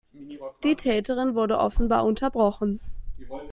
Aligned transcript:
Die 0.63 0.73
Täterin 0.73 1.35
wurde 1.35 1.59
offenbar 1.59 2.05
unterbrochen. 2.05 2.79